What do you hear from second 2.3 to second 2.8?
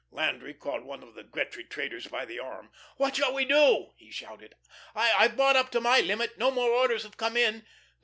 arm.